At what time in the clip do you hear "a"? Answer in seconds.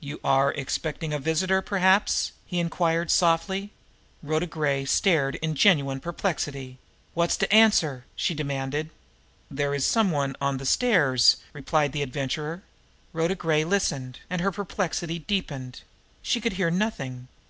1.14-1.18